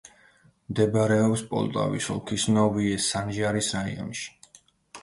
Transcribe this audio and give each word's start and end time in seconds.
მდებარეობს 0.71 1.43
პოლტავის 1.51 2.09
ოლქის 2.17 2.47
ნოვიე-სანჟარის 2.57 3.73
რაიონში. 3.79 4.59